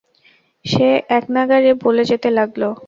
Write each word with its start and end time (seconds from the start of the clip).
সে 0.65 0.87
একনাগাড়ে 1.17 1.71
বলে 1.83 2.03
যেত 2.09 2.23
লাগল। 2.37 2.61